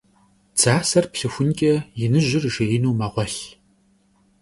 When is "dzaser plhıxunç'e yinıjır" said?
0.55-2.43